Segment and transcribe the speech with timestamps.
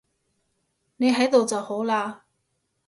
[0.97, 2.21] 你喺度就好喇